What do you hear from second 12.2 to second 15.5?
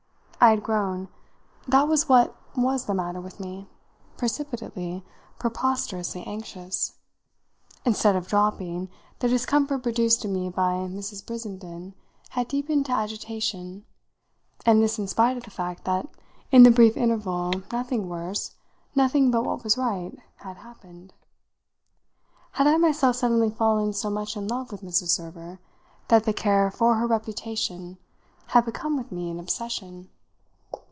had deepened to agitation, and this in spite of